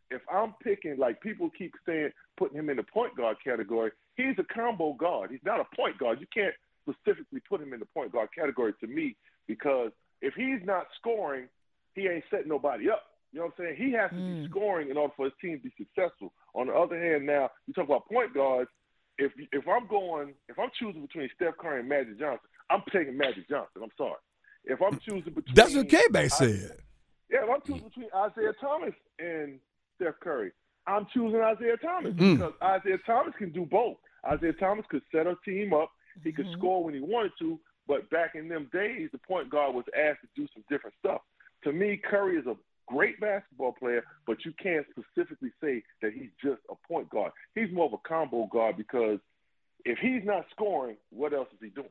if 0.09 0.21
I'm 0.31 0.54
picking, 0.63 0.98
like 0.98 1.21
people 1.21 1.50
keep 1.57 1.74
saying, 1.86 2.12
putting 2.38 2.57
him 2.57 2.69
in 2.69 2.77
the 2.77 2.83
point 2.83 3.15
guard 3.15 3.38
category, 3.44 3.92
he's 4.15 4.36
a 4.38 4.54
combo 4.54 4.94
guard. 4.94 5.31
He's 5.31 5.45
not 5.45 5.59
a 5.59 5.75
point 5.75 5.98
guard. 5.98 6.19
You 6.19 6.27
can't 6.33 6.54
specifically 6.89 7.42
put 7.48 7.62
him 7.62 7.74
in 7.74 7.80
the 7.80 7.86
point 7.86 8.12
guard 8.12 8.30
category 8.38 8.74
to 8.80 8.88
me 8.88 9.15
because 9.48 9.92
if 10.21 10.33
he's 10.33 10.65
not 10.65 10.88
scoring, 10.98 11.48
he 11.94 12.07
ain't 12.07 12.24
setting 12.29 12.48
nobody 12.48 12.89
up. 12.89 13.03
You 13.34 13.39
know 13.39 13.46
what 13.48 13.53
I'm 13.60 13.65
saying? 13.65 13.75
He 13.77 13.91
has 13.93 14.10
to 14.12 14.15
be 14.15 14.22
hmm. 14.22 14.46
scoring 14.50 14.89
in 14.89 14.98
order 14.98 15.13
for 15.17 15.25
his 15.25 15.34
team 15.41 15.58
to 15.58 15.63
be 15.63 15.74
successful. 15.77 16.31
On 16.53 16.67
the 16.67 16.74
other 16.74 16.98
hand, 16.98 17.25
now 17.25 17.50
you 17.67 17.74
talk 17.74 17.86
about 17.86 18.08
point 18.08 18.34
guards. 18.34 18.70
If 19.17 19.31
if 19.51 19.67
I'm 19.67 19.88
going, 19.88 20.34
if 20.48 20.60
I'm 20.60 20.70
choosing 20.79 21.01
between 21.01 21.29
Steph 21.36 21.58
Curry 21.58 21.79
and 21.79 21.89
Magic 21.89 22.20
Johnson, 22.20 22.48
I'm 22.70 22.84
taking 22.93 23.17
Magic 23.17 23.50
Johnson. 23.50 23.81
I'm 23.84 23.91
sorry. 23.98 24.22
If 24.63 24.79
I'm 24.81 25.00
choosing 25.00 25.34
between 25.34 25.55
That's 25.55 25.75
what 25.75 25.89
K 25.89 26.01
Mac 26.12 26.29
said. 26.29 26.77
yeah, 27.29 27.43
if 27.43 27.50
I'm 27.50 27.62
choosing 27.65 27.88
between 27.89 28.08
Isiah 28.08 28.53
Thomas 28.62 28.93
and 29.20 29.60
Steph 29.98 30.20
Curry, 30.22 30.51
I'm 30.88 31.06
choosing 31.13 31.39
Isiah 31.42 31.77
Thomas 31.77 32.13
Mm. 32.13 32.38
because 32.38 32.54
Isiah 32.82 32.98
Thomas 33.06 33.34
can 33.38 33.51
do 33.51 33.66
both. 33.66 33.98
Isiah 34.34 34.54
Thomas 34.54 34.86
could 34.89 35.04
set 35.12 35.27
a 35.27 35.36
team 35.44 35.74
up. 35.74 35.92
He 36.24 36.32
could 36.32 36.48
score 36.58 36.84
when 36.84 36.94
he 36.94 37.00
wanted 37.00 37.34
to, 37.39 37.60
but 37.88 38.10
back 38.10 38.36
in 38.36 38.48
them 38.48 38.70
days, 38.74 39.10
the 39.12 39.20
point 39.20 39.50
guard 39.50 39.75
was 39.75 39.86
asked 39.96 40.22
to 40.22 40.27
do 40.36 40.48
some 40.54 40.63
different 40.70 40.96
stuff. 41.00 41.22
To 41.63 41.72
me, 41.72 41.98
Curry 41.98 42.38
is 42.38 42.48
a 42.48 42.56
great 42.88 43.20
basketball 43.20 43.74
player, 43.74 44.04
but 44.25 44.46
you 44.46 44.54
can't 44.62 44.86
specifically 44.92 45.51
say 45.62 45.84
that 46.01 46.13
he's 46.13 46.32
just 46.44 46.62
a 46.70 46.75
point 46.88 47.10
guard. 47.10 47.34
He's 47.54 47.72
more 47.72 47.86
of 47.86 47.94
a 47.94 48.08
combo 48.08 48.48
guard 48.48 48.77
because 48.77 49.20
if 49.86 50.00
he's 50.00 50.24
not 50.24 50.46
scoring, 50.51 50.98
what 51.12 51.34
else 51.34 51.50
is 51.54 51.60
he 51.62 51.70
doing? 51.70 51.89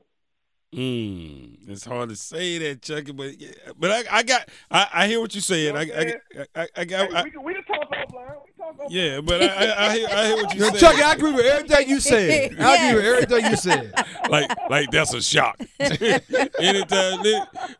Mm, 0.75 1.71
it's 1.71 1.85
hard 1.85 2.09
to 2.09 2.17
say 2.17 2.59
that, 2.59 2.83
Chucky, 2.83 3.13
but 3.13 3.41
yeah, 3.41 3.51
but 3.79 3.91
I, 3.91 4.19
I 4.19 4.23
got 4.25 4.49
I, 4.71 4.89
I 4.93 5.07
hear 5.07 5.21
what 5.21 5.35
you're 5.35 5.41
saying. 5.41 5.67
You 5.67 5.73
know 5.73 5.79
I, 5.79 5.85
what 5.85 5.97
I, 5.97 6.01
I'm 6.01 6.47
I, 6.55 6.61
I, 6.63 6.69
I 6.77 6.85
got 6.85 7.11
Hey, 7.11 7.17
I, 7.17 7.23
we, 7.23 7.31
can, 7.31 7.43
we 7.45 7.55
can 7.55 7.65
talk 7.65 7.89
offline. 7.89 8.35
We 8.45 8.53
can 8.53 8.59
talk 8.59 8.75
offline. 8.75 8.76
Yeah, 8.89 9.21
but 9.21 9.43
I, 9.43 9.47
I, 9.47 9.87
I 9.89 9.97
hear 9.97 10.09
I 10.11 10.27
hear 10.27 10.37
what 10.37 10.55
you're 10.55 10.71
Chucky, 10.73 10.97
saying. 10.97 11.03
I 11.03 11.13
agree 11.15 11.33
with 11.33 11.45
everything 11.47 11.89
you 11.89 12.01
said. 12.01 12.57
I 12.61 12.77
agree 12.89 12.97
with 13.03 13.05
everything 13.25 13.51
you 13.51 13.57
said. 13.57 13.93
like 14.31 14.51
like 14.71 14.91
that's 14.91 15.15
a 15.15 15.23
shock. 15.23 15.61
anytime 15.81 17.23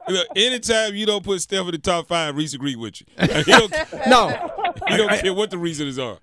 look, 0.09 0.29
anytime 0.37 0.95
you 0.95 1.07
don't 1.07 1.25
put 1.25 1.41
Steph 1.41 1.67
in 1.67 1.73
the 1.73 1.79
top 1.79 2.09
five, 2.09 2.37
Reese 2.37 2.55
agree 2.55 2.77
with 2.77 3.01
you. 3.01 3.07
He 3.47 3.53
don't, 3.53 3.73
No, 4.07 4.29
he 4.89 4.97
don't 4.97 5.21
care 5.21 5.35
what 5.35 5.51
the 5.51 5.59
reasons 5.59 5.99
are. 5.99 6.19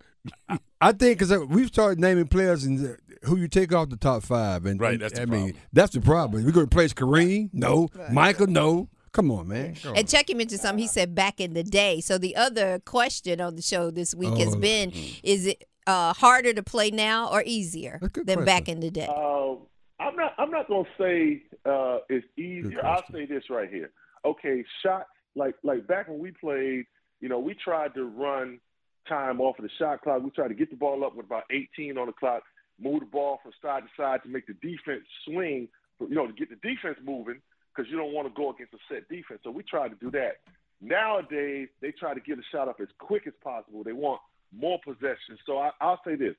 I 0.81 0.91
think 0.91 1.19
because 1.19 1.37
we've 1.47 1.67
started 1.67 1.99
naming 1.99 2.27
players 2.27 2.63
and 2.63 2.85
uh, 2.85 2.93
who 3.27 3.37
you 3.37 3.47
take 3.47 3.73
off 3.73 3.89
the 3.89 3.97
top 3.97 4.23
five, 4.23 4.65
and 4.65 4.79
Right, 4.79 4.93
and, 4.93 5.01
that's 5.01 5.13
the 5.13 5.21
I 5.21 5.25
mean 5.25 5.39
problem. 5.51 5.61
that's 5.73 5.93
the 5.93 6.01
problem. 6.01 6.43
We're 6.45 6.51
going 6.51 6.67
to 6.67 6.71
replace 6.71 6.93
Kareem? 6.93 7.49
No. 7.53 7.89
Michael? 8.11 8.47
No. 8.47 8.89
Come 9.13 9.29
on, 9.31 9.47
man. 9.47 9.75
Come 9.75 9.91
on. 9.91 9.97
And 9.97 10.09
Chucky 10.09 10.33
mentioned 10.33 10.59
something. 10.61 10.81
He 10.81 10.87
said 10.87 11.13
back 11.15 11.39
in 11.39 11.53
the 11.53 11.63
day. 11.63 12.01
So 12.01 12.17
the 12.17 12.35
other 12.35 12.79
question 12.79 13.39
on 13.39 13.55
the 13.55 13.61
show 13.61 13.91
this 13.91 14.13
week 14.15 14.35
has 14.37 14.55
Oh. 14.55 14.59
been: 14.59 14.91
Is 15.23 15.45
it 15.45 15.63
uh, 15.87 16.13
harder 16.13 16.51
to 16.53 16.63
play 16.63 16.89
now 16.91 17.29
or 17.31 17.43
easier 17.45 17.99
That's 18.01 18.11
a 18.11 18.13
good 18.13 18.27
than 18.27 18.43
back 18.43 18.67
in 18.67 18.79
the 18.79 18.89
day? 18.89 19.07
Uh, 19.07 19.55
I'm 19.99 20.15
not. 20.15 20.33
I'm 20.39 20.49
not 20.49 20.67
gonna 20.67 20.87
say 20.97 21.43
uh, 21.65 21.99
it's 22.09 22.25
easier. 22.37 22.83
I'll 22.85 23.03
say 23.11 23.25
this 23.25 23.43
right 23.51 23.69
here. 23.69 23.91
Okay, 24.25 24.65
shot 24.83 25.05
like 25.35 25.55
like 25.63 25.85
back 25.87 26.07
when 26.09 26.17
we 26.19 26.31
played. 26.31 26.85
You 27.21 27.29
know, 27.29 27.39
we 27.39 27.53
tried 27.53 27.93
to 27.93 28.05
run 28.05 28.59
time 29.07 29.39
off 29.39 29.59
of 29.59 29.63
the 29.63 29.69
shot 29.77 30.01
clock. 30.01 30.23
We 30.23 30.31
tried 30.31 30.47
to 30.49 30.53
get 30.55 30.71
the 30.71 30.75
ball 30.75 31.05
up 31.05 31.15
with 31.15 31.25
about 31.25 31.43
18 31.51 31.97
on 31.97 32.07
the 32.07 32.13
clock, 32.13 32.41
move 32.81 33.01
the 33.01 33.05
ball 33.05 33.39
from 33.43 33.51
side 33.61 33.83
to 33.83 33.89
side 34.01 34.23
to 34.23 34.29
make 34.29 34.47
the 34.47 34.53
defense 34.55 35.03
swing. 35.25 35.67
You 36.01 36.15
know, 36.15 36.25
to 36.27 36.33
get 36.33 36.49
the 36.49 36.55
defense 36.67 36.97
moving 37.05 37.39
because 37.83 37.91
you 37.91 37.97
don't 37.97 38.13
want 38.13 38.27
to 38.27 38.33
go 38.33 38.51
against 38.51 38.73
a 38.73 38.77
set 38.89 39.07
defense. 39.09 39.41
So 39.43 39.51
we 39.51 39.63
tried 39.63 39.89
to 39.89 39.95
do 39.95 40.11
that. 40.11 40.37
Nowadays, 40.81 41.69
they 41.81 41.91
try 41.91 42.13
to 42.13 42.19
get 42.19 42.37
a 42.37 42.41
shot 42.51 42.67
up 42.67 42.77
as 42.81 42.87
quick 42.99 43.23
as 43.27 43.33
possible. 43.43 43.83
They 43.83 43.93
want 43.93 44.21
more 44.55 44.79
possession. 44.83 45.37
So 45.45 45.57
I, 45.57 45.71
I'll 45.81 45.99
say 46.05 46.15
this: 46.15 46.35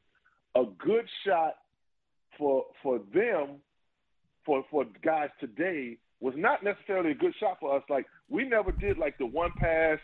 a 0.54 0.64
good 0.78 1.06
shot 1.26 1.54
for 2.38 2.64
for 2.82 3.00
them, 3.12 3.56
for 4.44 4.64
for 4.70 4.84
guys 5.02 5.30
today, 5.40 5.98
was 6.20 6.34
not 6.36 6.62
necessarily 6.62 7.12
a 7.12 7.14
good 7.14 7.34
shot 7.40 7.58
for 7.60 7.76
us. 7.76 7.82
Like 7.88 8.06
we 8.28 8.44
never 8.44 8.72
did 8.72 8.98
like 8.98 9.18
the 9.18 9.26
one 9.26 9.50
pass, 9.58 9.98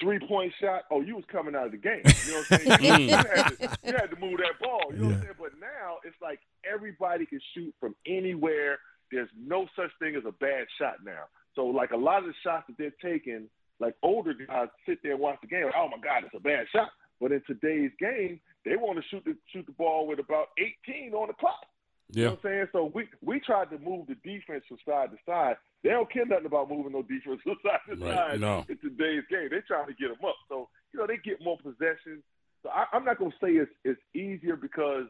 three 0.00 0.18
point 0.26 0.52
shot. 0.60 0.82
Oh, 0.90 1.00
you 1.00 1.14
was 1.14 1.24
coming 1.30 1.54
out 1.54 1.66
of 1.66 1.72
the 1.72 1.78
game. 1.78 2.02
You 2.26 2.32
know 2.32 2.42
what 2.48 2.52
I'm 2.52 2.80
saying? 2.80 3.08
you, 3.08 3.14
had 3.16 3.24
to, 3.24 3.68
mm. 3.68 3.76
you 3.84 3.92
had 3.92 4.10
to 4.10 4.16
move 4.16 4.38
that 4.38 4.58
ball. 4.60 4.82
You 4.90 4.98
know 4.98 5.06
what 5.06 5.14
I'm 5.14 5.22
saying? 5.22 5.34
But 5.38 5.52
now 5.60 5.98
it's 6.04 6.20
like 6.20 6.40
everybody 6.70 7.26
can 7.26 7.40
shoot 7.54 7.72
from 7.78 7.94
anywhere. 8.04 8.78
There's 9.10 9.28
no 9.38 9.66
such 9.76 9.90
thing 9.98 10.14
as 10.16 10.24
a 10.26 10.32
bad 10.32 10.66
shot 10.78 10.96
now. 11.04 11.24
So 11.54 11.66
like 11.66 11.90
a 11.90 11.96
lot 11.96 12.20
of 12.20 12.26
the 12.26 12.34
shots 12.44 12.64
that 12.68 12.76
they're 12.78 12.94
taking, 13.02 13.48
like 13.80 13.94
older 14.02 14.34
guys 14.34 14.68
sit 14.86 14.98
there 15.02 15.12
and 15.12 15.20
watch 15.20 15.38
the 15.42 15.48
game. 15.48 15.64
Like, 15.64 15.74
oh 15.76 15.88
my 15.88 15.98
God, 16.02 16.24
it's 16.24 16.34
a 16.34 16.40
bad 16.40 16.66
shot. 16.74 16.90
But 17.20 17.32
in 17.32 17.42
today's 17.46 17.90
game, 18.00 18.40
they 18.64 18.76
want 18.76 18.98
to 18.98 19.04
shoot 19.10 19.22
the 19.24 19.36
shoot 19.52 19.66
the 19.66 19.72
ball 19.72 20.06
with 20.06 20.18
about 20.20 20.48
18 20.88 21.12
on 21.14 21.28
the 21.28 21.34
clock. 21.34 21.66
You 22.12 22.22
know 22.24 22.30
Yeah. 22.30 22.30
what 22.30 22.38
I'm 22.44 22.50
saying? 22.50 22.66
So 22.72 22.90
we 22.94 23.08
we 23.20 23.40
tried 23.40 23.70
to 23.70 23.78
move 23.78 24.06
the 24.06 24.14
defense 24.16 24.64
from 24.68 24.78
side 24.86 25.10
to 25.10 25.16
side. 25.26 25.56
They 25.82 25.90
don't 25.90 26.10
care 26.12 26.26
nothing 26.26 26.46
about 26.46 26.68
moving 26.70 26.92
no 26.92 27.02
defense 27.02 27.40
from 27.44 27.56
side 27.64 27.80
to 27.88 27.96
Right, 28.04 28.14
side 28.16 28.40
no. 28.40 28.64
in 28.68 28.78
today's 28.78 29.24
game. 29.30 29.48
They're 29.50 29.64
trying 29.66 29.86
to 29.88 29.94
get 29.94 30.08
them 30.08 30.24
up. 30.26 30.36
So 30.48 30.68
you 30.92 31.00
know 31.00 31.06
they 31.06 31.18
get 31.18 31.42
more 31.42 31.58
possessions. 31.58 32.22
So 32.62 32.68
I, 32.70 32.84
I'm 32.92 33.04
not 33.04 33.18
gonna 33.18 33.32
say 33.42 33.52
it's 33.52 33.70
it's 33.84 34.00
easier 34.14 34.56
because 34.56 35.06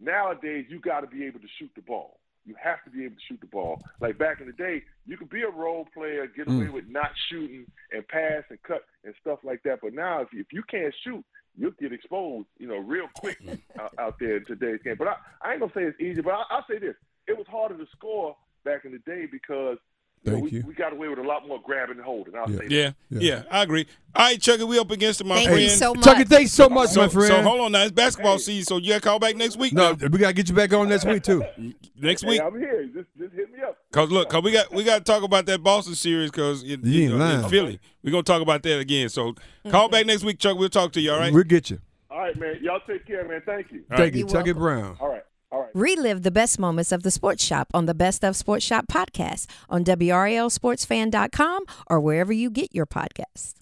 nowadays 0.00 0.66
you 0.68 0.80
got 0.80 1.00
to 1.00 1.06
be 1.06 1.24
able 1.24 1.40
to 1.40 1.48
shoot 1.58 1.70
the 1.74 1.82
ball. 1.82 2.18
You 2.48 2.54
have 2.62 2.82
to 2.84 2.90
be 2.90 3.04
able 3.04 3.16
to 3.16 3.20
shoot 3.28 3.40
the 3.42 3.46
ball. 3.46 3.82
Like 4.00 4.16
back 4.16 4.40
in 4.40 4.46
the 4.46 4.54
day, 4.54 4.82
you 5.06 5.18
could 5.18 5.28
be 5.28 5.42
a 5.42 5.50
role 5.50 5.86
player, 5.92 6.26
get 6.26 6.48
mm. 6.48 6.56
away 6.56 6.70
with 6.70 6.88
not 6.88 7.10
shooting 7.28 7.66
and 7.92 8.08
pass 8.08 8.44
and 8.48 8.58
cut 8.62 8.84
and 9.04 9.14
stuff 9.20 9.40
like 9.44 9.62
that. 9.64 9.80
But 9.82 9.92
now, 9.92 10.22
if 10.22 10.32
you, 10.32 10.40
if 10.40 10.46
you 10.50 10.62
can't 10.62 10.94
shoot, 11.04 11.22
you'll 11.58 11.72
get 11.72 11.92
exposed, 11.92 12.46
you 12.58 12.66
know, 12.66 12.78
real 12.78 13.08
quick 13.14 13.38
mm. 13.44 13.60
out, 13.78 13.92
out 13.98 14.14
there 14.18 14.38
in 14.38 14.46
today's 14.46 14.80
game. 14.82 14.96
But 14.98 15.08
I, 15.08 15.16
I 15.42 15.52
ain't 15.52 15.60
gonna 15.60 15.72
say 15.74 15.82
it's 15.82 16.00
easy. 16.00 16.22
But 16.22 16.32
I, 16.32 16.44
I'll 16.50 16.64
say 16.70 16.78
this: 16.78 16.94
it 17.26 17.36
was 17.36 17.46
harder 17.50 17.76
to 17.76 17.86
score 17.94 18.34
back 18.64 18.86
in 18.86 18.92
the 18.92 18.98
day 19.00 19.26
because 19.30 19.76
you 20.24 20.30
know, 20.32 20.38
Thank 20.38 20.50
we, 20.52 20.58
you. 20.58 20.64
we 20.66 20.74
got 20.74 20.92
away 20.92 21.08
with 21.08 21.18
a 21.18 21.22
lot 21.22 21.46
more 21.46 21.60
grabbing 21.62 21.96
and 21.96 22.04
holding. 22.04 22.34
I'll 22.36 22.50
Yeah. 22.50 22.58
say 22.58 22.68
that. 22.68 22.70
Yeah, 22.72 22.90
Yeah. 23.10 23.18
yeah, 23.20 23.42
I 23.50 23.62
agree. 23.62 23.86
All 24.14 24.24
right, 24.26 24.40
Chucky, 24.40 24.64
we 24.64 24.78
up 24.78 24.90
against 24.90 25.20
it, 25.20 25.24
my 25.26 25.36
Thank 25.36 25.48
friend. 25.48 25.62
you 25.62 25.68
so 25.68 25.94
much. 25.94 26.04
Chucky, 26.04 26.24
thanks 26.24 26.52
so 26.52 26.68
much, 26.68 26.90
so, 26.90 27.00
my 27.02 27.08
friend. 27.08 27.28
so 27.28 27.42
hold 27.42 27.60
on 27.60 27.72
now. 27.72 27.82
It's 27.82 27.92
basketball 27.92 28.38
season, 28.38 28.64
so 28.64 28.76
you 28.78 28.88
got 28.90 29.02
to 29.02 29.08
call 29.08 29.18
back 29.18 29.36
next 29.36 29.56
week. 29.56 29.72
no, 29.72 29.92
now. 29.92 30.08
we 30.08 30.18
gotta 30.18 30.32
get 30.32 30.48
you 30.48 30.54
back 30.54 30.72
on 30.72 30.88
next 30.88 31.04
week 31.04 31.22
too. 31.22 31.44
next 32.00 32.22
Hey, 32.22 32.28
week. 32.30 32.40
I'm 32.40 32.58
here. 32.58 32.84
Just 32.94 33.08
just 33.18 33.32
hit 33.34 33.52
me 33.52 33.58
up. 33.66 33.76
Cause 33.92 34.10
look, 34.10 34.28
cause 34.28 34.42
we 34.42 34.52
got 34.52 34.72
we 34.72 34.84
got 34.84 34.98
to 34.98 35.04
talk 35.04 35.22
about 35.22 35.46
that 35.46 35.62
Boston 35.62 35.94
series, 35.94 36.30
cause 36.30 36.62
in, 36.62 36.80
You 36.84 36.90
you 37.02 37.08
know, 37.10 37.14
in 37.14 37.20
lying. 37.20 37.48
Philly, 37.48 37.80
we're 38.02 38.10
gonna 38.10 38.22
talk 38.22 38.42
about 38.42 38.62
that 38.64 38.78
again. 38.80 39.08
So 39.08 39.34
call 39.70 39.88
back 39.88 40.04
next 40.06 40.24
week, 40.24 40.38
Chuck. 40.38 40.58
We'll 40.58 40.68
talk 40.68 40.92
to 40.92 41.00
you. 41.00 41.12
All 41.12 41.18
right. 41.18 41.32
We'll 41.32 41.44
get 41.44 41.70
you. 41.70 41.78
All 42.10 42.18
right, 42.18 42.36
man. 42.36 42.56
Y'all 42.62 42.80
take 42.86 43.06
care, 43.06 43.26
man. 43.28 43.42
Thank 43.46 43.70
you. 43.70 43.84
Thank 43.94 44.14
you, 44.14 44.20
You're 44.20 44.28
Chucky. 44.28 44.52
Brown. 44.52 44.96
All 45.00 45.08
right. 45.10 45.22
All 45.50 45.62
right. 45.62 45.70
Relive 45.74 46.22
the 46.22 46.30
best 46.30 46.58
moments 46.58 46.92
of 46.92 47.02
the 47.02 47.10
Sports 47.10 47.42
Shop 47.42 47.68
on 47.72 47.86
the 47.86 47.94
Best 47.94 48.22
of 48.22 48.36
Sports 48.36 48.64
Shop 48.64 48.86
podcast 48.86 49.46
on 49.70 49.84
WRALSportsFan.com 49.84 51.64
or 51.88 52.00
wherever 52.00 52.32
you 52.32 52.50
get 52.50 52.74
your 52.74 52.86
podcasts. 52.86 53.54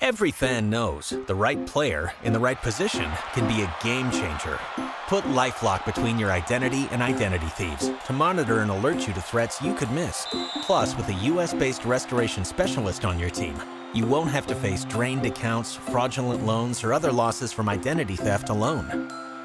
Every 0.00 0.32
fan 0.32 0.68
knows 0.68 1.14
the 1.26 1.34
right 1.34 1.64
player 1.64 2.12
in 2.24 2.32
the 2.32 2.40
right 2.40 2.60
position 2.60 3.08
can 3.32 3.46
be 3.46 3.62
a 3.62 3.74
game 3.84 4.10
changer. 4.10 4.58
Put 5.06 5.24
LifeLock 5.24 5.84
between 5.86 6.18
your 6.18 6.32
identity 6.32 6.88
and 6.90 7.00
identity 7.02 7.46
thieves 7.46 7.90
to 8.06 8.12
monitor 8.12 8.60
and 8.60 8.70
alert 8.70 9.06
you 9.06 9.14
to 9.14 9.20
threats 9.20 9.62
you 9.62 9.72
could 9.74 9.90
miss. 9.92 10.26
Plus, 10.62 10.96
with 10.96 11.08
a 11.08 11.14
U.S.-based 11.14 11.86
restoration 11.86 12.44
specialist 12.44 13.04
on 13.04 13.18
your 13.18 13.30
team, 13.30 13.54
you 13.94 14.06
won't 14.06 14.30
have 14.30 14.46
to 14.48 14.56
face 14.56 14.84
drained 14.84 15.24
accounts, 15.24 15.76
fraudulent 15.76 16.44
loans, 16.44 16.82
or 16.82 16.92
other 16.92 17.12
losses 17.12 17.52
from 17.52 17.68
identity 17.68 18.16
theft 18.16 18.48
alone. 18.48 19.08